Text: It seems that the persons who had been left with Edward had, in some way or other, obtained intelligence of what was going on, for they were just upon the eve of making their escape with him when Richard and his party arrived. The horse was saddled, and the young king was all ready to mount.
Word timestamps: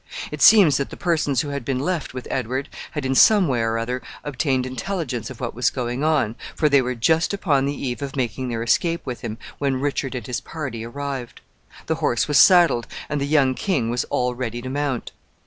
It 0.31 0.41
seems 0.41 0.77
that 0.77 0.89
the 0.89 0.97
persons 0.97 1.41
who 1.41 1.49
had 1.49 1.63
been 1.63 1.77
left 1.77 2.11
with 2.15 2.27
Edward 2.31 2.69
had, 2.93 3.05
in 3.05 3.13
some 3.13 3.47
way 3.47 3.61
or 3.61 3.77
other, 3.77 4.01
obtained 4.23 4.65
intelligence 4.65 5.29
of 5.29 5.39
what 5.39 5.53
was 5.53 5.69
going 5.69 6.03
on, 6.03 6.33
for 6.55 6.67
they 6.67 6.81
were 6.81 6.95
just 6.95 7.35
upon 7.35 7.67
the 7.67 7.87
eve 7.87 8.01
of 8.01 8.15
making 8.15 8.49
their 8.49 8.63
escape 8.63 9.05
with 9.05 9.21
him 9.21 9.37
when 9.59 9.79
Richard 9.79 10.15
and 10.15 10.25
his 10.25 10.41
party 10.41 10.83
arrived. 10.83 11.41
The 11.85 11.93
horse 12.01 12.27
was 12.27 12.39
saddled, 12.39 12.87
and 13.09 13.21
the 13.21 13.25
young 13.27 13.53
king 13.53 13.91
was 13.91 14.03
all 14.05 14.33
ready 14.33 14.59
to 14.63 14.69
mount. 14.71 15.11